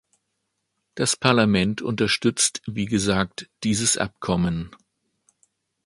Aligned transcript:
Das 0.95 1.15
Parlament 1.15 1.83
unterstützt, 1.83 2.63
wie 2.65 2.87
gesagt, 2.87 3.51
dieses 3.63 3.97
Abkommen. 3.97 4.75